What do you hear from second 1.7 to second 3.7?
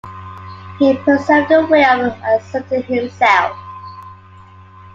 of asserting himself.